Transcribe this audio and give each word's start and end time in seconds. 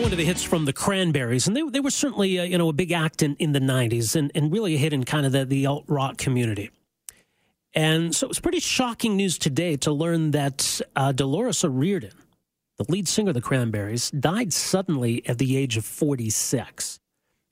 One 0.00 0.12
of 0.12 0.18
the 0.18 0.24
hits 0.24 0.42
from 0.42 0.64
the 0.64 0.72
Cranberries, 0.72 1.46
and 1.46 1.54
they, 1.54 1.62
they 1.62 1.80
were 1.80 1.90
certainly 1.90 2.38
uh, 2.38 2.44
you 2.44 2.56
know 2.56 2.70
a 2.70 2.72
big 2.72 2.90
act 2.90 3.22
in, 3.22 3.36
in 3.36 3.52
the 3.52 3.60
'90s, 3.60 4.16
and, 4.16 4.32
and 4.34 4.50
really 4.50 4.74
a 4.74 4.78
hit 4.78 4.94
in 4.94 5.04
kind 5.04 5.26
of 5.26 5.32
the, 5.32 5.44
the 5.44 5.66
alt 5.66 5.84
rock 5.88 6.16
community. 6.16 6.70
And 7.74 8.14
so 8.14 8.26
it 8.26 8.28
was 8.28 8.40
pretty 8.40 8.60
shocking 8.60 9.16
news 9.16 9.36
today 9.38 9.76
to 9.76 9.92
learn 9.92 10.30
that 10.30 10.80
uh, 10.96 11.12
Dolores 11.12 11.62
O'Riordan, 11.64 12.14
the 12.78 12.86
lead 12.88 13.08
singer 13.08 13.28
of 13.28 13.34
the 13.34 13.42
Cranberries, 13.42 14.10
died 14.10 14.52
suddenly 14.52 15.26
at 15.28 15.38
the 15.38 15.56
age 15.56 15.76
of 15.76 15.84
46. 15.84 16.98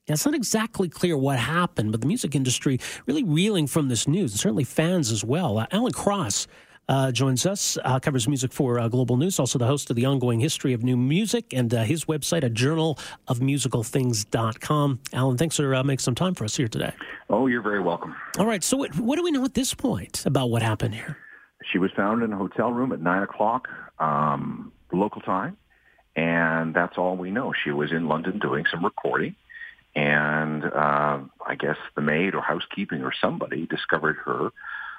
Now, 0.09 0.15
it's 0.15 0.24
not 0.24 0.35
exactly 0.35 0.88
clear 0.88 1.16
what 1.16 1.38
happened, 1.38 1.93
but 1.93 2.01
the 2.01 2.07
music 2.07 2.35
industry 2.35 2.80
really 3.07 3.23
reeling 3.23 3.66
from 3.66 3.88
this 3.88 4.09
news, 4.09 4.33
and 4.33 4.41
certainly 4.41 4.65
fans 4.65 5.12
as 5.12 5.23
well. 5.23 5.59
Uh, 5.59 5.66
Alan 5.71 5.93
Cross 5.93 6.49
uh, 6.88 7.12
joins 7.12 7.47
us, 7.47 7.77
uh, 7.84 7.98
covers 8.01 8.27
music 8.27 8.52
for 8.52 8.78
uh, 8.78 8.88
Global 8.88 9.16
News, 9.16 9.38
also 9.38 9.59
the 9.59 9.66
host 9.66 9.91
of 9.91 9.96
the 9.96 10.06
ongoing 10.06 10.41
history 10.41 10.73
of 10.73 10.83
new 10.83 10.96
music 10.96 11.52
and 11.52 11.73
uh, 11.73 11.84
his 11.84 12.06
website, 12.06 12.42
a 12.42 12.48
journal 12.48 12.98
of 13.27 13.41
musicalthings.com. 13.41 15.01
Alan, 15.12 15.37
thanks 15.37 15.56
for 15.56 15.74
uh, 15.74 15.82
making 15.84 16.01
some 16.01 16.15
time 16.15 16.34
for 16.34 16.45
us 16.45 16.56
here 16.56 16.69
today. 16.69 16.93
Oh, 17.29 17.46
you're 17.46 17.63
very 17.63 17.80
welcome. 17.80 18.16
All 18.38 18.46
right. 18.46 18.65
So, 18.65 18.76
what, 18.76 18.98
what 18.98 19.16
do 19.16 19.23
we 19.23 19.30
know 19.30 19.45
at 19.45 19.54
this 19.54 19.74
point 19.74 20.24
about 20.24 20.51
what 20.51 20.63
happened 20.63 20.95
here? 20.95 21.18
She 21.73 21.79
was 21.79 21.90
found 21.96 22.23
in 22.23 22.32
a 22.32 22.37
hotel 22.37 22.73
room 22.73 22.93
at 22.93 23.01
9 23.01 23.23
o'clock 23.23 23.68
um, 23.98 24.73
local 24.93 25.20
time, 25.20 25.57
and 26.16 26.74
that's 26.74 26.96
all 26.96 27.16
we 27.16 27.30
know. 27.30 27.52
She 27.65 27.70
was 27.70 27.93
in 27.93 28.09
London 28.09 28.38
doing 28.38 28.65
some 28.70 28.85
recording 28.85 29.35
and 29.95 30.65
uh, 30.65 31.18
I 31.45 31.54
guess 31.59 31.76
the 31.96 32.02
maid 32.02 32.35
or 32.35 32.41
housekeeping 32.41 33.02
or 33.02 33.13
somebody 33.20 33.66
discovered 33.66 34.16
her 34.24 34.51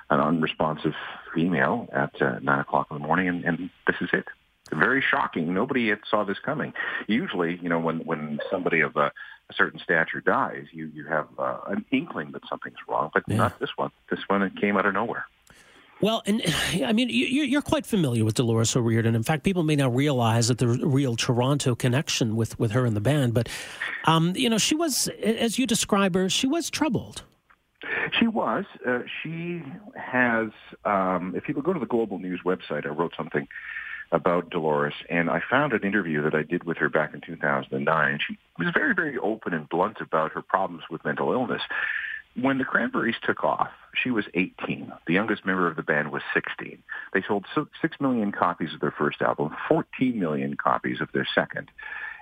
an 0.10 0.20
unresponsive 0.20 0.94
female 1.34 1.88
at 1.92 2.22
uh, 2.22 2.40
nine 2.42 2.60
o'clock 2.60 2.88
in 2.92 2.98
the 2.98 3.04
morning, 3.06 3.28
and, 3.28 3.44
and 3.44 3.70
this 3.88 3.96
is 4.02 4.10
it. 4.14 4.26
Very 4.72 5.02
shocking. 5.02 5.54
Nobody 5.54 5.90
had 5.90 6.00
saw 6.10 6.24
this 6.24 6.38
coming. 6.40 6.74
Usually, 7.08 7.60
you 7.62 7.70
know, 7.70 7.80
when 7.80 8.00
when 8.00 8.40
somebody 8.52 8.82
of 8.82 8.96
a, 8.96 9.12
a 9.50 9.54
certain 9.56 9.80
stature 9.80 10.22
dies, 10.22 10.66
you 10.72 10.92
you 10.94 11.06
have 11.06 11.28
uh, 11.40 11.60
an 11.68 11.86
inkling 11.92 12.32
that 12.34 12.44
something's 12.48 12.78
wrong, 12.88 13.10
but 13.14 13.24
yeah. 13.28 13.38
not 13.38 13.60
this 13.60 13.72
one. 13.76 13.92
This 14.12 14.20
one 14.28 14.44
it 14.44 14.56
came 14.60 14.78
out 14.78 14.86
of 14.86 14.94
nowhere. 14.94 15.26
Well, 16.02 16.22
and 16.26 16.42
I 16.86 16.94
mean, 16.94 17.10
you're 17.10 17.62
quite 17.62 17.86
familiar 17.86 18.24
with 18.24 18.36
Dolores 18.36 18.76
O'Riordan. 18.76 19.16
In 19.16 19.24
fact, 19.24 19.44
people 19.44 19.64
may 19.64 19.76
not 19.76 19.96
realize 19.96 20.48
that 20.48 20.58
the 20.58 20.68
real 20.68 21.16
Toronto 21.16 21.76
connection 21.76 22.36
with, 22.36 22.60
with 22.60 22.72
her 22.72 22.86
and 22.86 22.96
the 22.96 23.02
band. 23.02 23.34
But, 23.34 23.50
um, 24.06 24.36
you 24.36 24.50
know, 24.50 24.58
she 24.58 24.76
was, 24.76 25.08
as 25.24 25.60
you 25.60 25.66
describe 25.66 26.16
her, 26.16 26.30
she 26.30 26.48
was 26.48 26.70
troubled. 26.70 27.24
She 28.18 28.28
was. 28.28 28.66
Uh, 28.88 29.00
she 29.22 29.62
has. 29.96 30.50
Um, 30.86 31.34
if 31.36 31.48
you 31.48 31.54
go 31.56 31.74
to 31.74 31.80
the 31.80 31.86
Global 31.86 32.20
News 32.20 32.42
website, 32.46 32.86
I 32.86 32.90
wrote 32.90 33.14
something 33.18 33.48
about 34.12 34.50
Dolores, 34.50 34.94
and 35.10 35.30
I 35.30 35.42
found 35.50 35.74
an 35.74 35.84
interview 35.84 36.24
that 36.24 36.34
I 36.34 36.44
did 36.44 36.64
with 36.64 36.78
her 36.78 36.90
back 36.90 37.14
in 37.14 37.22
2009. 37.22 38.20
She 38.28 38.38
was 38.58 38.74
very, 38.74 38.96
very 38.96 39.18
open 39.18 39.54
and 39.54 39.70
blunt 39.70 39.98
about 40.02 40.32
her 40.32 40.42
problems 40.42 40.84
with 40.90 41.06
mental 41.06 41.32
illness. 41.32 41.62
When 42.36 42.58
the 42.58 42.64
Cranberries 42.64 43.16
took 43.24 43.44
off, 43.44 43.70
she 44.02 44.12
was 44.12 44.26
18. 44.34 44.92
The 45.08 45.14
youngest 45.14 45.46
member 45.46 45.68
of 45.68 45.76
the 45.76 45.84
band 45.84 46.12
was 46.12 46.22
16. 46.34 46.82
They 47.14 47.24
sold 47.28 47.46
6 47.56 47.96
million 48.00 48.32
copies 48.32 48.74
of 48.74 48.80
their 48.80 48.94
first 48.98 49.22
album, 49.22 49.56
14 49.68 50.20
million 50.20 50.56
copies 50.56 51.02
of 51.02 51.10
their 51.14 51.28
second. 51.36 51.70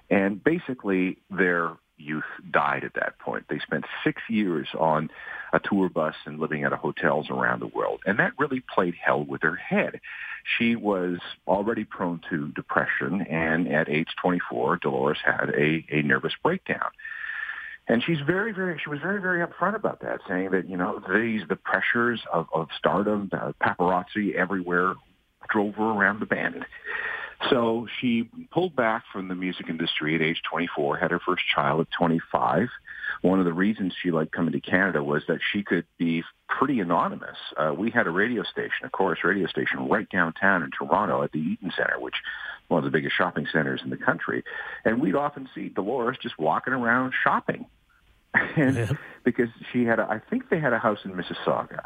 And 0.10 0.44
basically, 0.44 1.18
their 1.30 1.72
youth 1.98 2.24
died 2.52 2.84
at 2.84 2.94
that 2.96 3.20
point. 3.20 3.46
They 3.50 3.60
spent 3.60 3.86
six 4.04 4.22
years 4.30 4.68
on 4.78 5.10
a 5.54 5.60
tour 5.60 5.90
bus 5.90 6.16
and 6.26 6.40
living 6.40 6.64
at 6.64 6.74
hotels 6.74 7.30
around 7.30 7.62
the 7.62 7.68
world. 7.68 8.02
And 8.06 8.20
that 8.20 8.34
really 8.38 8.62
played 8.74 8.96
hell 8.96 9.24
with 9.24 9.42
her 9.42 9.56
head. 9.56 10.00
She 10.58 10.76
was 10.76 11.20
already 11.48 11.84
prone 11.84 12.22
to 12.30 12.50
depression, 12.50 13.22
and 13.22 13.68
at 13.68 13.90
age 13.90 14.08
24, 14.22 14.78
Dolores 14.78 15.18
had 15.24 15.50
a, 15.50 15.86
a 15.90 16.02
nervous 16.04 16.34
breakdown. 16.42 16.90
And 17.90 18.04
she's 18.04 18.20
very, 18.26 18.52
very, 18.52 18.80
she 18.84 18.90
was 18.90 19.00
very, 19.00 19.22
very 19.22 19.46
upfront 19.46 19.76
about 19.76 20.02
that, 20.02 20.20
saying 20.28 20.52
that, 20.52 20.70
you 20.70 20.76
know, 20.76 21.02
these, 21.14 21.42
the 21.48 21.56
pressures 21.56 22.22
of, 22.32 22.48
of 22.54 22.68
stardom, 22.78 23.30
the 23.32 23.56
paparazzi 23.62 24.36
everywhere 24.36 24.94
drove 25.50 25.76
her 25.76 25.84
around 25.84 26.20
the 26.20 26.26
bend. 26.26 26.66
So 27.50 27.88
she 28.00 28.30
pulled 28.52 28.76
back 28.76 29.04
from 29.14 29.28
the 29.28 29.36
music 29.36 29.70
industry 29.70 30.16
at 30.16 30.22
age 30.22 30.42
24, 30.50 30.98
had 30.98 31.12
her 31.12 31.20
first 31.20 31.44
child 31.54 31.82
at 31.82 31.88
25. 31.92 32.68
One 33.22 33.40
of 33.40 33.46
the 33.46 33.54
reasons 33.54 33.94
she 34.02 34.12
liked 34.12 34.32
coming 34.32 34.54
to 34.54 34.60
Canada 34.60 35.04
was 35.04 35.24
that 35.28 35.40
she 35.52 35.64
could 35.64 35.86
be 35.98 36.24
pretty 36.50 36.80
anonymous. 36.80 37.38
Uh, 37.56 37.74
we 37.78 37.92
had 37.92 38.08
a 38.08 38.10
radio 38.10 38.44
station, 38.44 38.86
a 38.86 38.90
Corus 38.90 39.24
radio 39.24 39.48
station, 39.48 39.88
right 39.88 40.10
downtown 40.10 40.64
in 40.64 40.72
Toronto 40.72 41.24
at 41.24 41.32
the 41.32 41.40
Eaton 41.40 41.72
Centre, 41.76 42.00
which 42.00 42.16
one 42.68 42.80
of 42.80 42.84
the 42.84 42.92
biggest 42.92 43.16
shopping 43.16 43.48
centers 43.52 43.82
in 43.84 43.90
the 43.90 43.98
country. 43.98 44.44
And 44.84 45.02
we'd 45.02 45.16
often 45.16 45.48
see 45.54 45.70
Dolores 45.70 46.18
just 46.22 46.38
walking 46.38 46.74
around 46.74 47.14
shopping. 47.24 47.66
and 48.56 48.76
yeah. 48.76 48.92
because 49.24 49.50
she 49.72 49.86
had, 49.86 50.00
a, 50.00 50.04
I 50.04 50.20
think 50.30 50.50
they 50.50 50.60
had 50.60 50.74
a 50.74 50.80
house 50.80 51.00
in 51.06 51.12
Mississauga, 51.14 51.86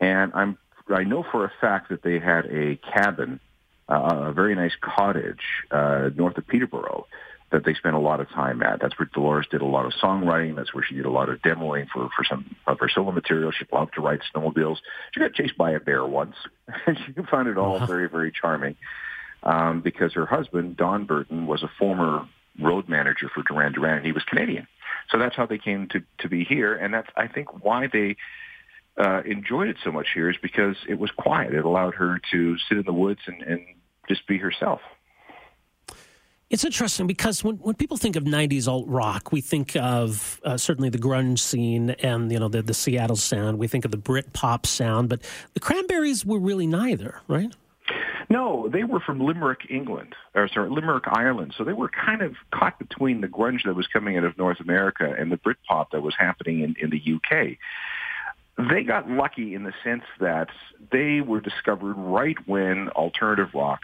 and 0.00 0.32
I'm, 0.34 0.58
I 0.88 1.04
know 1.04 1.24
for 1.30 1.44
a 1.44 1.52
fact 1.60 1.88
that 1.90 2.02
they 2.02 2.18
had 2.18 2.46
a 2.46 2.76
cabin 2.76 3.40
uh, 3.88 4.26
a 4.28 4.32
very 4.32 4.54
nice 4.54 4.74
cottage 4.80 5.40
uh, 5.70 6.10
north 6.14 6.36
of 6.38 6.46
Peterborough 6.46 7.06
that 7.52 7.64
they 7.64 7.74
spent 7.74 7.94
a 7.94 8.00
lot 8.00 8.20
of 8.20 8.28
time 8.30 8.62
at. 8.62 8.80
That's 8.80 8.98
where 8.98 9.08
Dolores 9.12 9.46
did 9.50 9.60
a 9.60 9.66
lot 9.66 9.86
of 9.86 9.92
songwriting. 9.92 10.56
That's 10.56 10.74
where 10.74 10.84
she 10.84 10.96
did 10.96 11.06
a 11.06 11.10
lot 11.10 11.28
of 11.28 11.40
demoing 11.42 11.86
for, 11.92 12.08
for 12.16 12.24
some 12.28 12.56
of 12.66 12.80
her 12.80 12.88
solo 12.88 13.12
material. 13.12 13.52
She 13.52 13.64
loved 13.72 13.94
to 13.94 14.00
ride 14.00 14.20
snowmobiles. 14.34 14.78
She 15.12 15.20
got 15.20 15.32
chased 15.34 15.56
by 15.56 15.70
a 15.70 15.80
bear 15.80 16.04
once, 16.04 16.34
and 16.86 16.98
she 16.98 17.12
found 17.30 17.48
it 17.48 17.56
all 17.56 17.84
very, 17.86 18.08
very 18.08 18.32
charming 18.32 18.76
um, 19.44 19.80
because 19.80 20.12
her 20.14 20.26
husband, 20.26 20.76
Don 20.76 21.04
Burton, 21.04 21.46
was 21.46 21.62
a 21.62 21.70
former 21.78 22.26
road 22.60 22.88
manager 22.88 23.30
for 23.32 23.42
Duran 23.42 23.72
Duran, 23.72 23.98
and 23.98 24.06
he 24.06 24.12
was 24.12 24.24
Canadian. 24.24 24.66
So 25.10 25.18
that's 25.18 25.36
how 25.36 25.46
they 25.46 25.58
came 25.58 25.88
to, 25.88 26.02
to 26.18 26.28
be 26.28 26.42
here, 26.42 26.74
and 26.74 26.92
that's, 26.92 27.08
I 27.16 27.28
think, 27.28 27.64
why 27.64 27.86
they 27.86 28.16
uh, 28.98 29.22
enjoyed 29.24 29.68
it 29.68 29.76
so 29.84 29.92
much 29.92 30.08
here 30.14 30.30
is 30.30 30.36
because 30.42 30.76
it 30.88 30.98
was 30.98 31.10
quiet. 31.12 31.54
It 31.54 31.64
allowed 31.64 31.94
her 31.94 32.20
to 32.32 32.56
sit 32.68 32.78
in 32.78 32.84
the 32.84 32.92
woods 32.92 33.20
and, 33.26 33.42
and 33.42 33.60
just 34.08 34.26
be 34.26 34.38
herself. 34.38 34.80
It's 36.48 36.64
interesting 36.64 37.08
because 37.08 37.42
when, 37.42 37.56
when 37.56 37.74
people 37.74 37.96
think 37.96 38.14
of 38.14 38.22
'90s 38.22 38.68
alt 38.68 38.86
rock, 38.86 39.32
we 39.32 39.40
think 39.40 39.74
of 39.76 40.40
uh, 40.44 40.56
certainly 40.56 40.90
the 40.90 40.98
grunge 40.98 41.40
scene 41.40 41.90
and 41.90 42.30
you 42.30 42.38
know 42.38 42.48
the, 42.48 42.62
the 42.62 42.74
Seattle 42.74 43.16
sound. 43.16 43.58
We 43.58 43.66
think 43.66 43.84
of 43.84 43.90
the 43.90 43.96
Brit 43.96 44.32
pop 44.32 44.64
sound, 44.64 45.08
but 45.08 45.22
the 45.54 45.60
Cranberries 45.60 46.24
were 46.24 46.38
really 46.38 46.66
neither, 46.66 47.20
right? 47.26 47.52
No, 48.28 48.68
they 48.68 48.84
were 48.84 49.00
from 49.00 49.20
Limerick, 49.20 49.66
England, 49.70 50.14
or 50.34 50.48
sorry, 50.48 50.68
Limerick, 50.68 51.04
Ireland. 51.06 51.54
So 51.56 51.64
they 51.64 51.72
were 51.72 51.88
kind 51.88 52.22
of 52.22 52.34
caught 52.52 52.78
between 52.78 53.20
the 53.20 53.28
grunge 53.28 53.64
that 53.64 53.74
was 53.74 53.86
coming 53.86 54.16
out 54.16 54.24
of 54.24 54.36
North 54.36 54.60
America 54.60 55.14
and 55.16 55.30
the 55.30 55.36
Britpop 55.36 55.90
that 55.92 56.02
was 56.02 56.14
happening 56.18 56.60
in, 56.60 56.74
in 56.80 56.90
the 56.90 57.00
UK. 57.14 57.56
They 58.58 58.84
got 58.84 59.08
lucky 59.10 59.54
in 59.54 59.64
the 59.64 59.74
sense 59.84 60.04
that 60.18 60.48
they 60.90 61.20
were 61.20 61.40
discovered 61.40 61.94
right 61.94 62.36
when 62.46 62.88
alternative 62.90 63.50
rock 63.54 63.80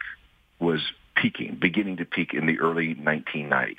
was 0.59 0.81
peaking, 1.15 1.59
beginning 1.61 1.99
to 1.99 2.05
peak 2.07 2.33
in 2.33 2.47
the 2.47 2.59
early 2.59 2.95
1990s. 2.95 3.77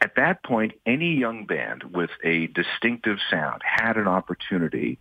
At 0.00 0.14
that 0.14 0.44
point, 0.44 0.72
any 0.86 1.14
young 1.14 1.44
band 1.44 1.82
with 1.84 2.10
a 2.22 2.46
distinctive 2.48 3.18
sound 3.30 3.62
had 3.64 3.96
an 3.96 4.06
opportunity 4.06 4.98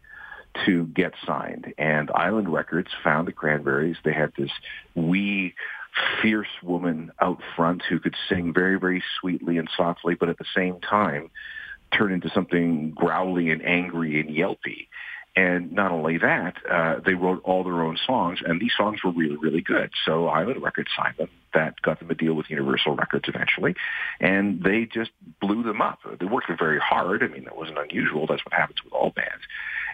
to 0.65 0.85
get 0.87 1.13
signed. 1.25 1.73
And 1.77 2.09
Island 2.15 2.51
Records 2.51 2.89
found 3.03 3.27
the 3.27 3.31
Cranberries. 3.31 3.97
They 4.03 4.13
had 4.13 4.33
this 4.37 4.49
wee, 4.95 5.53
fierce 6.21 6.47
woman 6.63 7.11
out 7.21 7.39
front 7.55 7.83
who 7.87 7.99
could 7.99 8.15
sing 8.27 8.53
very, 8.53 8.79
very 8.79 9.03
sweetly 9.19 9.57
and 9.57 9.69
softly, 9.77 10.15
but 10.15 10.29
at 10.29 10.37
the 10.37 10.45
same 10.55 10.79
time 10.79 11.29
turn 11.91 12.11
into 12.11 12.29
something 12.29 12.91
growly 12.91 13.49
and 13.49 13.65
angry 13.65 14.19
and 14.19 14.29
yelpy. 14.29 14.89
And 15.37 15.71
not 15.71 15.91
only 15.91 16.17
that, 16.17 16.55
uh, 16.67 16.95
they 17.05 17.13
wrote 17.13 17.41
all 17.43 17.63
their 17.63 17.83
own 17.83 17.95
songs, 18.07 18.39
and 18.43 18.59
these 18.59 18.71
songs 18.75 19.03
were 19.03 19.11
really, 19.11 19.35
really 19.35 19.61
good. 19.61 19.91
So 20.03 20.27
Island 20.27 20.63
Records 20.63 20.89
signed 20.97 21.17
them. 21.17 21.29
That 21.53 21.79
got 21.83 21.99
them 21.99 22.09
a 22.09 22.15
deal 22.15 22.33
with 22.33 22.49
Universal 22.49 22.95
Records 22.95 23.25
eventually, 23.27 23.75
and 24.19 24.63
they 24.63 24.85
just 24.85 25.11
blew 25.39 25.61
them 25.61 25.79
up. 25.79 25.99
They 26.19 26.25
worked 26.25 26.49
very 26.57 26.79
hard. 26.79 27.21
I 27.21 27.27
mean, 27.27 27.43
that 27.43 27.55
wasn't 27.55 27.77
unusual. 27.77 28.25
That's 28.25 28.43
what 28.43 28.53
happens 28.53 28.83
with 28.83 28.93
all 28.93 29.11
bands. 29.11 29.43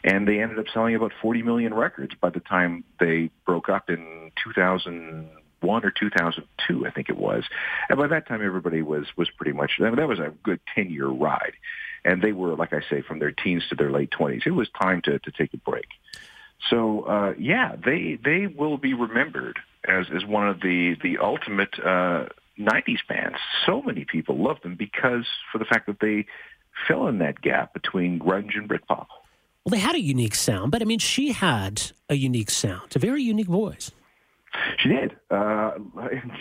And 0.05 0.25
they 0.25 0.39
ended 0.39 0.59
up 0.59 0.65
selling 0.73 0.95
about 0.95 1.11
40 1.21 1.43
million 1.43 1.73
records 1.73 2.13
by 2.21 2.29
the 2.29 2.39
time 2.39 2.85
they 3.01 3.29
broke 3.45 3.67
up 3.67 3.89
in 3.89 4.31
2001 4.45 5.85
or 5.85 5.91
2002, 5.91 6.87
I 6.87 6.91
think 6.91 7.09
it 7.09 7.17
was. 7.17 7.43
And 7.89 7.99
by 7.99 8.07
that 8.07 8.29
time, 8.29 8.41
everybody 8.41 8.81
was 8.81 9.07
was 9.17 9.29
pretty 9.29 9.51
much 9.51 9.71
that 9.79 10.07
was 10.07 10.19
a 10.19 10.31
good 10.41 10.61
10 10.73 10.89
year 10.89 11.07
ride. 11.07 11.53
And 12.05 12.21
they 12.21 12.31
were, 12.31 12.55
like 12.55 12.73
I 12.73 12.81
say, 12.89 13.01
from 13.01 13.19
their 13.19 13.31
teens 13.31 13.63
to 13.69 13.75
their 13.75 13.91
late 13.91 14.11
20s. 14.11 14.45
It 14.45 14.51
was 14.51 14.69
time 14.81 15.01
to, 15.03 15.19
to 15.19 15.31
take 15.31 15.53
a 15.53 15.57
break. 15.57 15.87
So 16.69 17.01
uh, 17.01 17.33
yeah, 17.37 17.75
they 17.83 18.17
they 18.23 18.47
will 18.47 18.77
be 18.77 18.93
remembered 18.93 19.59
as 19.87 20.05
as 20.15 20.25
one 20.25 20.47
of 20.47 20.61
the 20.61 20.95
the 21.01 21.17
ultimate 21.17 21.77
uh, 21.79 22.27
'90s 22.57 23.05
bands. 23.07 23.37
So 23.65 23.81
many 23.81 24.05
people 24.05 24.37
love 24.37 24.61
them 24.61 24.75
because 24.75 25.27
for 25.51 25.57
the 25.57 25.65
fact 25.65 25.87
that 25.87 25.99
they 25.99 26.25
fill 26.87 27.07
in 27.07 27.19
that 27.19 27.41
gap 27.41 27.73
between 27.73 28.19
grunge 28.19 28.57
and 28.57 28.69
Britpop. 28.69 29.07
Well, 29.65 29.71
they 29.71 29.79
had 29.79 29.95
a 29.95 30.01
unique 30.01 30.35
sound, 30.35 30.71
but 30.71 30.81
I 30.81 30.85
mean, 30.85 30.99
she 30.99 31.31
had 31.31 31.91
a 32.09 32.15
unique 32.15 32.49
sound, 32.49 32.95
a 32.95 32.99
very 32.99 33.23
unique 33.23 33.47
voice. 33.47 33.91
She 34.77 34.89
did. 34.89 35.15
Uh, 35.31 35.71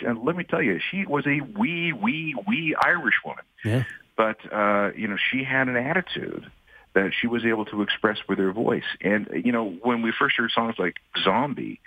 and 0.05 0.23
let 0.23 0.35
me 0.35 0.43
tell 0.43 0.61
you, 0.61 0.79
she 0.91 1.05
was 1.05 1.25
a 1.25 1.39
wee, 1.57 1.93
wee, 1.93 2.35
wee 2.47 2.75
Irish 2.83 3.15
woman. 3.25 3.43
Yeah. 3.63 3.83
But 4.15 4.37
uh, 4.51 4.91
you 4.95 5.07
know, 5.07 5.17
she 5.31 5.43
had 5.43 5.67
an 5.67 5.75
attitude 5.75 6.51
that 6.93 7.11
she 7.19 7.27
was 7.27 7.45
able 7.45 7.65
to 7.65 7.81
express 7.81 8.19
with 8.27 8.37
her 8.37 8.51
voice. 8.51 8.83
And 9.01 9.27
you 9.43 9.51
know, 9.51 9.69
when 9.81 10.01
we 10.01 10.13
first 10.17 10.35
heard 10.37 10.51
songs 10.51 10.75
like 10.77 10.97
"Zombie," 11.23 11.79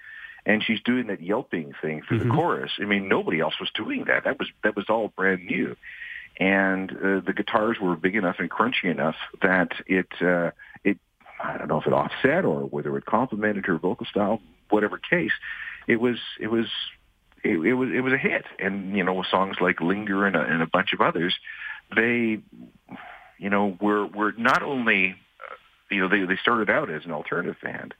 and 0.44 0.62
she's 0.62 0.80
doing 0.82 1.08
that 1.08 1.22
yelping 1.22 1.72
thing 1.80 2.02
through 2.06 2.20
mm-hmm. 2.20 2.28
the 2.28 2.34
chorus, 2.34 2.72
I 2.80 2.84
mean, 2.84 3.08
nobody 3.08 3.40
else 3.40 3.54
was 3.60 3.70
doing 3.74 4.04
that. 4.06 4.24
That 4.24 4.38
was 4.38 4.48
that 4.64 4.76
was 4.76 4.86
all 4.88 5.08
brand 5.08 5.46
new. 5.46 5.76
And 6.38 6.90
uh, 6.90 7.20
the 7.24 7.32
guitars 7.34 7.78
were 7.80 7.96
big 7.96 8.14
enough 8.14 8.36
and 8.38 8.50
crunchy 8.50 8.90
enough 8.90 9.16
that 9.40 9.72
it 9.86 10.08
uh, 10.20 10.50
it 10.84 10.98
I 11.42 11.56
don't 11.56 11.68
know 11.68 11.80
if 11.80 11.86
it 11.86 11.92
offset 11.92 12.44
or 12.44 12.60
whether 12.62 12.96
it 12.96 13.06
complemented 13.06 13.66
her 13.66 13.78
vocal 13.78 14.06
style. 14.06 14.40
Whatever 14.68 14.98
case, 14.98 15.32
it 15.86 15.96
was 15.96 16.18
it 16.40 16.48
was 16.48 16.66
it, 17.42 17.58
it 17.58 17.74
was 17.74 17.90
it 17.92 18.00
was 18.00 18.12
a 18.12 18.18
hit. 18.18 18.44
And 18.58 18.96
you 18.96 19.04
know, 19.04 19.22
songs 19.30 19.56
like 19.60 19.80
"Linger" 19.80 20.26
and 20.26 20.36
a, 20.36 20.40
and 20.40 20.62
a 20.62 20.66
bunch 20.66 20.92
of 20.92 21.00
others, 21.00 21.34
they 21.94 22.40
you 23.38 23.50
know, 23.50 23.76
were 23.80 24.06
were 24.06 24.32
not 24.36 24.62
only, 24.62 25.10
uh, 25.10 25.54
you 25.90 26.00
know, 26.00 26.08
they 26.08 26.24
they 26.24 26.38
started 26.40 26.70
out 26.70 26.90
as 26.90 27.04
an 27.04 27.12
alternative 27.12 27.56
band, 27.62 27.94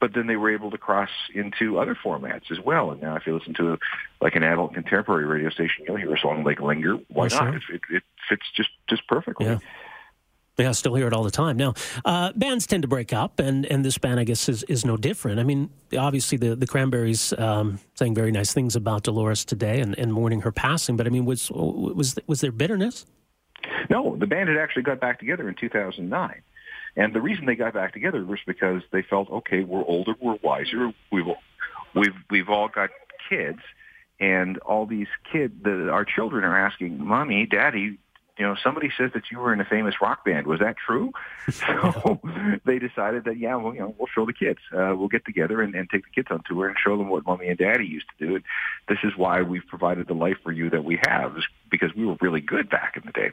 but 0.00 0.14
then 0.14 0.26
they 0.26 0.36
were 0.36 0.52
able 0.52 0.70
to 0.70 0.78
cross 0.78 1.10
into 1.34 1.78
other 1.78 1.94
formats 1.94 2.50
as 2.50 2.58
well. 2.60 2.90
And 2.90 3.00
now, 3.00 3.16
if 3.16 3.26
you 3.26 3.36
listen 3.36 3.54
to 3.54 3.78
like 4.20 4.34
an 4.34 4.42
adult 4.42 4.74
contemporary 4.74 5.24
radio 5.24 5.50
station, 5.50 5.84
you'll 5.86 5.96
hear 5.96 6.14
a 6.14 6.18
song 6.18 6.44
like 6.44 6.60
"Linger." 6.60 6.98
Why 7.08 7.28
not? 7.28 7.54
It, 7.54 7.62
it, 7.70 7.80
it, 7.90 8.02
fits 8.28 8.42
just 8.54 8.70
just 8.88 9.06
perfectly. 9.06 9.46
Yeah. 9.46 9.58
Yeah, 10.58 10.68
I 10.68 10.72
still 10.72 10.94
hear 10.94 11.06
it 11.06 11.14
all 11.14 11.24
the 11.24 11.30
time. 11.30 11.56
Now, 11.56 11.72
uh, 12.04 12.30
bands 12.36 12.66
tend 12.66 12.82
to 12.82 12.88
break 12.88 13.14
up, 13.14 13.40
and, 13.40 13.64
and 13.64 13.82
this 13.82 13.96
band, 13.96 14.20
I 14.20 14.24
guess, 14.24 14.50
is, 14.50 14.62
is 14.64 14.84
no 14.84 14.98
different. 14.98 15.40
I 15.40 15.44
mean, 15.44 15.70
obviously, 15.96 16.36
the, 16.36 16.54
the 16.54 16.66
Cranberries 16.66 17.32
um, 17.38 17.80
saying 17.94 18.14
very 18.14 18.30
nice 18.32 18.52
things 18.52 18.76
about 18.76 19.02
Dolores 19.02 19.46
today 19.46 19.80
and, 19.80 19.98
and 19.98 20.12
mourning 20.12 20.42
her 20.42 20.52
passing, 20.52 20.98
but 20.98 21.06
I 21.06 21.10
mean, 21.10 21.24
was, 21.24 21.50
was, 21.50 22.18
was 22.26 22.42
there 22.42 22.52
bitterness? 22.52 23.06
No, 23.90 24.16
the 24.16 24.26
band 24.26 24.48
had 24.48 24.58
actually 24.58 24.82
got 24.82 25.00
back 25.00 25.18
together 25.18 25.48
in 25.48 25.54
2009. 25.54 26.42
And 26.94 27.14
the 27.14 27.20
reason 27.20 27.46
they 27.46 27.54
got 27.54 27.72
back 27.72 27.92
together 27.92 28.24
was 28.24 28.40
because 28.46 28.82
they 28.90 29.02
felt, 29.02 29.30
okay, 29.30 29.64
we're 29.64 29.84
older, 29.84 30.14
we're 30.20 30.38
wiser, 30.42 30.92
we've 31.10 31.26
we've 31.94 32.14
we've 32.30 32.48
all 32.50 32.68
got 32.68 32.90
kids, 33.28 33.60
and 34.20 34.58
all 34.58 34.84
these 34.84 35.08
kids, 35.30 35.54
the, 35.62 35.88
our 35.90 36.04
children 36.04 36.44
are 36.44 36.56
asking, 36.56 37.02
"Mommy, 37.02 37.46
Daddy, 37.46 37.98
you 38.42 38.48
know, 38.48 38.56
somebody 38.60 38.90
says 38.98 39.12
that 39.14 39.30
you 39.30 39.38
were 39.38 39.52
in 39.52 39.60
a 39.60 39.64
famous 39.64 39.94
rock 40.02 40.24
band. 40.24 40.48
Was 40.48 40.58
that 40.58 40.74
true? 40.76 41.12
so 41.48 42.20
they 42.64 42.80
decided 42.80 43.22
that, 43.26 43.38
yeah, 43.38 43.54
well, 43.54 43.72
you 43.72 43.78
know, 43.78 43.94
we'll 43.96 44.08
show 44.12 44.26
the 44.26 44.32
kids. 44.32 44.58
Uh, 44.72 44.96
we'll 44.96 45.06
get 45.06 45.24
together 45.24 45.62
and, 45.62 45.76
and 45.76 45.88
take 45.88 46.02
the 46.02 46.10
kids 46.10 46.26
on 46.28 46.42
tour 46.44 46.66
and 46.66 46.76
show 46.76 46.96
them 46.96 47.08
what 47.08 47.24
mommy 47.24 47.46
and 47.46 47.56
daddy 47.56 47.86
used 47.86 48.06
to 48.18 48.26
do. 48.26 48.34
And 48.34 48.44
this 48.88 48.98
is 49.04 49.12
why 49.16 49.42
we've 49.42 49.66
provided 49.68 50.08
the 50.08 50.14
life 50.14 50.38
for 50.42 50.50
you 50.50 50.70
that 50.70 50.84
we 50.84 50.98
have, 51.06 51.36
is 51.36 51.44
because 51.70 51.94
we 51.94 52.04
were 52.04 52.16
really 52.20 52.40
good 52.40 52.68
back 52.68 52.96
in 52.96 53.04
the 53.06 53.12
day. 53.12 53.30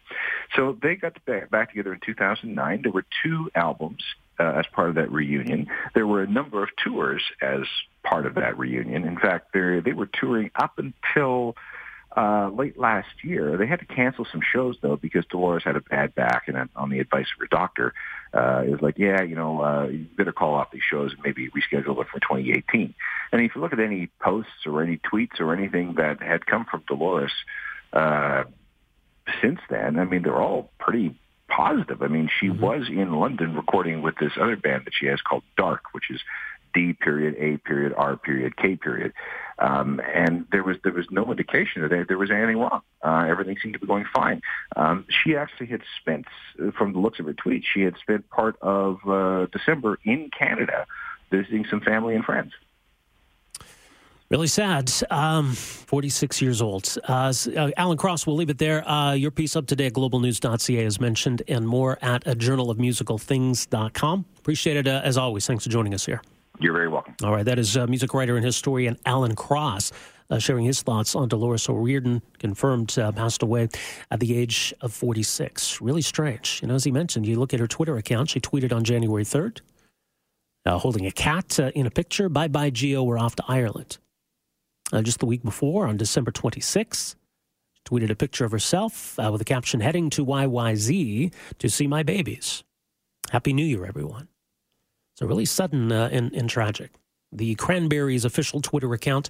So 0.55 0.77
they 0.79 0.95
got 0.95 1.17
back 1.25 1.69
together 1.71 1.91
in 1.91 2.01
2009. 2.05 2.81
There 2.83 2.91
were 2.91 3.05
two 3.23 3.49
albums 3.55 4.03
uh, 4.39 4.43
as 4.43 4.67
part 4.67 4.89
of 4.89 4.95
that 4.95 5.11
reunion. 5.11 5.69
There 5.95 6.05
were 6.05 6.21
a 6.21 6.27
number 6.27 6.61
of 6.61 6.69
tours 6.83 7.23
as 7.41 7.61
part 8.03 8.27
of 8.27 8.35
that 8.35 8.59
reunion. 8.59 9.05
In 9.05 9.17
fact, 9.17 9.53
they 9.53 9.79
they 9.83 9.93
were 9.93 10.05
touring 10.05 10.51
up 10.55 10.77
until 10.77 11.55
uh, 12.15 12.49
late 12.49 12.77
last 12.77 13.23
year. 13.23 13.57
They 13.57 13.67
had 13.67 13.79
to 13.79 13.85
cancel 13.85 14.25
some 14.31 14.41
shows 14.41 14.77
though 14.81 14.95
because 14.95 15.25
Dolores 15.29 15.63
had 15.63 15.75
a 15.75 15.81
bad 15.81 16.15
back, 16.15 16.47
and 16.47 16.69
on 16.75 16.89
the 16.89 16.99
advice 16.99 17.27
of 17.33 17.39
her 17.39 17.47
doctor, 17.47 17.93
uh, 18.33 18.63
it 18.65 18.71
was 18.71 18.81
like, 18.81 18.97
yeah, 18.97 19.21
you 19.21 19.35
know, 19.35 19.61
uh, 19.61 19.87
you 19.87 20.07
better 20.17 20.31
call 20.31 20.55
off 20.55 20.71
these 20.71 20.81
shows 20.89 21.11
and 21.13 21.21
maybe 21.23 21.49
reschedule 21.49 21.95
them 21.95 22.05
for 22.11 22.19
2018. 22.19 22.93
And 23.31 23.41
if 23.41 23.55
you 23.55 23.61
look 23.61 23.73
at 23.73 23.79
any 23.79 24.09
posts 24.21 24.65
or 24.65 24.81
any 24.83 24.97
tweets 24.97 25.39
or 25.39 25.53
anything 25.53 25.95
that 25.95 26.21
had 26.21 26.45
come 26.45 26.65
from 26.65 26.83
Dolores 26.87 27.31
uh, 27.93 28.43
since 29.41 29.59
then, 29.69 29.99
I 29.99 30.05
mean, 30.05 30.23
they're 30.23 30.41
all 30.41 30.71
pretty 30.79 31.15
positive. 31.47 32.01
I 32.01 32.07
mean, 32.07 32.29
she 32.39 32.47
mm-hmm. 32.47 32.61
was 32.61 32.87
in 32.89 33.13
London 33.13 33.55
recording 33.55 34.01
with 34.01 34.15
this 34.19 34.33
other 34.39 34.55
band 34.55 34.85
that 34.85 34.93
she 34.99 35.07
has 35.07 35.19
called 35.21 35.43
Dark, 35.57 35.81
which 35.91 36.09
is 36.09 36.21
D 36.73 36.93
period, 36.93 37.35
A 37.37 37.57
period, 37.57 37.93
R 37.95 38.17
period, 38.17 38.57
K 38.57 38.75
period. 38.75 39.13
Um, 39.59 39.99
and 40.13 40.45
there 40.51 40.63
was 40.63 40.77
there 40.83 40.93
was 40.93 41.05
no 41.11 41.29
indication 41.29 41.81
that 41.81 42.05
there, 42.07 42.17
was 42.17 42.31
anything 42.31 42.57
wrong. 42.57 42.81
Uh, 43.03 43.25
everything 43.27 43.57
seemed 43.61 43.73
to 43.73 43.79
be 43.79 43.87
going 43.87 44.05
fine. 44.13 44.41
Um, 44.75 45.05
she 45.09 45.35
actually 45.35 45.67
had 45.67 45.81
spent, 45.99 46.25
from 46.77 46.93
the 46.93 46.99
looks 46.99 47.19
of 47.19 47.25
her 47.25 47.33
tweet, 47.33 47.65
she 47.71 47.81
had 47.81 47.97
spent 47.97 48.29
part 48.29 48.55
of 48.61 48.99
uh, 49.07 49.47
December 49.51 49.99
in 50.05 50.29
Canada 50.37 50.85
visiting 51.29 51.65
some 51.69 51.81
family 51.81 52.15
and 52.15 52.23
friends. 52.23 52.53
Really 54.29 54.47
sad. 54.47 54.91
Um, 55.09 55.53
46 55.53 56.41
years 56.41 56.61
old. 56.61 56.95
Uh, 57.07 57.33
uh, 57.57 57.71
Alan 57.77 57.97
Cross, 57.97 58.27
we'll 58.27 58.35
leave 58.35 58.51
it 58.51 58.59
there. 58.59 58.87
Uh, 58.87 59.13
your 59.13 59.31
piece 59.31 59.55
up 59.55 59.65
today 59.65 59.87
at 59.87 59.93
globalnews.ca 59.93 60.85
is 60.85 60.99
mentioned 60.99 61.41
and 61.47 61.67
more 61.67 61.97
at 62.03 62.27
a 62.27 62.35
journalofmusicalthings.com. 62.35 64.25
Appreciate 64.37 64.77
it 64.77 64.87
uh, 64.87 65.01
as 65.03 65.17
always. 65.17 65.47
Thanks 65.47 65.63
for 65.63 65.71
joining 65.71 65.95
us 65.95 66.05
here. 66.05 66.21
You're 66.59 66.73
very 66.73 66.89
welcome. 66.89 67.15
All 67.23 67.31
right, 67.31 67.45
that 67.45 67.57
is 67.57 67.77
uh, 67.77 67.87
music 67.87 68.13
writer 68.13 68.35
and 68.35 68.45
historian 68.45 68.97
Alan 69.05 69.35
Cross. 69.35 69.91
Uh, 70.31 70.37
sharing 70.37 70.63
his 70.63 70.83
thoughts 70.83 71.15
on 71.15 71.27
Dolores 71.27 71.67
O'Riordan, 71.67 72.21
confirmed 72.37 72.99
uh, 72.99 73.11
passed 73.11 73.41
away 73.41 73.67
at 74.11 74.19
the 74.19 74.37
age 74.37 74.71
of 74.81 74.93
46. 74.93 75.81
Really 75.81 76.03
strange. 76.03 76.59
You 76.61 76.67
know, 76.67 76.75
as 76.75 76.83
he 76.83 76.91
mentioned, 76.91 77.25
you 77.25 77.39
look 77.39 77.51
at 77.51 77.59
her 77.59 77.65
Twitter 77.65 77.97
account, 77.97 78.29
she 78.29 78.39
tweeted 78.39 78.71
on 78.71 78.83
January 78.83 79.23
3rd, 79.23 79.61
uh, 80.67 80.77
holding 80.77 81.07
a 81.07 81.11
cat 81.11 81.59
uh, 81.59 81.71
in 81.73 81.87
a 81.87 81.89
picture. 81.89 82.29
Bye 82.29 82.47
bye, 82.47 82.69
Geo, 82.69 83.01
we're 83.01 83.17
off 83.17 83.37
to 83.37 83.43
Ireland. 83.47 83.97
Uh, 84.93 85.01
just 85.01 85.17
the 85.17 85.25
week 85.25 85.41
before, 85.41 85.87
on 85.87 85.97
December 85.97 86.31
26th, 86.31 87.15
tweeted 87.87 88.11
a 88.11 88.15
picture 88.15 88.45
of 88.45 88.51
herself 88.51 89.17
with 89.17 89.41
a 89.41 89.45
caption 89.45 89.79
heading 89.79 90.11
to 90.11 90.23
YYZ 90.23 91.33
to 91.57 91.69
see 91.69 91.87
my 91.87 92.03
babies. 92.03 92.63
Happy 93.31 93.51
New 93.51 93.65
Year, 93.65 93.83
everyone. 93.83 94.27
So 95.19 95.25
really 95.25 95.43
sudden 95.43 95.91
uh, 95.91 96.07
and, 96.13 96.31
and, 96.31 96.49
tragic. 96.49 96.91
The 97.33 97.53
Cranberries 97.55 98.23
official 98.23 98.61
Twitter 98.61 98.93
account 98.93 99.29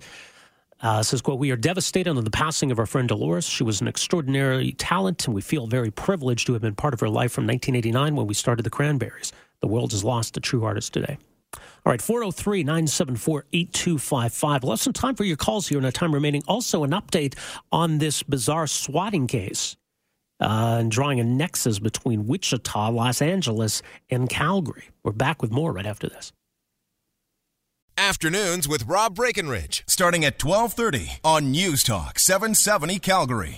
uh, 0.83 1.01
says, 1.01 1.19
quote, 1.19 1.39
we 1.39 1.49
are 1.49 1.55
devastated 1.55 2.15
on 2.15 2.23
the 2.23 2.29
passing 2.29 2.69
of 2.69 2.77
our 2.77 2.85
friend 2.85 3.07
Dolores. 3.07 3.43
She 3.43 3.63
was 3.63 3.81
an 3.81 3.87
extraordinary 3.87 4.73
talent, 4.73 5.25
and 5.25 5.33
we 5.33 5.41
feel 5.41 5.65
very 5.65 5.89
privileged 5.89 6.45
to 6.45 6.53
have 6.53 6.61
been 6.61 6.75
part 6.75 6.93
of 6.93 6.99
her 6.99 7.09
life 7.09 7.31
from 7.31 7.47
1989 7.47 8.15
when 8.15 8.27
we 8.27 8.35
started 8.35 8.61
the 8.67 8.69
Cranberries. 8.69 9.33
The 9.61 9.67
world 9.67 9.91
has 9.91 10.03
lost 10.03 10.37
a 10.37 10.39
true 10.39 10.63
artist 10.63 10.93
today. 10.93 11.17
All 11.55 11.91
right, 11.91 12.01
403 12.03 12.63
974 12.65 13.45
8255. 13.51 14.61
We'll 14.61 14.73
have 14.73 14.79
some 14.79 14.93
time 14.93 15.15
for 15.15 15.23
your 15.23 15.37
calls 15.37 15.69
here 15.69 15.79
in 15.79 15.85
our 15.85 15.91
time 15.91 16.13
remaining. 16.13 16.43
Also, 16.47 16.83
an 16.83 16.91
update 16.91 17.33
on 17.71 17.97
this 17.97 18.21
bizarre 18.21 18.67
swatting 18.67 19.25
case 19.25 19.75
uh, 20.39 20.77
and 20.79 20.91
drawing 20.91 21.19
a 21.19 21.23
nexus 21.23 21.79
between 21.79 22.27
Wichita, 22.27 22.89
Los 22.89 23.21
Angeles, 23.21 23.81
and 24.09 24.29
Calgary. 24.29 24.89
We're 25.03 25.11
back 25.11 25.41
with 25.41 25.51
more 25.51 25.73
right 25.73 25.85
after 25.85 26.07
this. 26.07 26.31
Afternoons 27.97 28.65
with 28.65 28.85
Rob 28.85 29.15
Breckenridge, 29.15 29.83
starting 29.85 30.23
at 30.23 30.41
1230 30.41 31.19
on 31.21 31.51
News 31.51 31.83
Talk 31.83 32.17
770 32.17 32.97
Calgary. 32.99 33.57